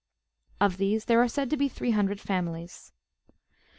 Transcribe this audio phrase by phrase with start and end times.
[0.59, 2.91] Of these there are said to be three hundred families.